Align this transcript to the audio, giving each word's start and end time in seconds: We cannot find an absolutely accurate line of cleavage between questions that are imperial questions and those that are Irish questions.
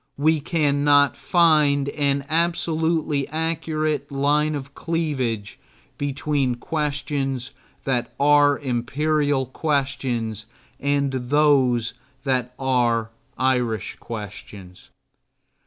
We 0.17 0.39
cannot 0.39 1.15
find 1.15 1.89
an 1.89 2.25
absolutely 2.27 3.27
accurate 3.27 4.11
line 4.11 4.55
of 4.55 4.73
cleavage 4.73 5.59
between 5.99 6.55
questions 6.55 7.51
that 7.83 8.11
are 8.19 8.57
imperial 8.57 9.45
questions 9.45 10.47
and 10.79 11.11
those 11.13 11.93
that 12.23 12.55
are 12.57 13.11
Irish 13.37 13.95
questions. 13.97 14.89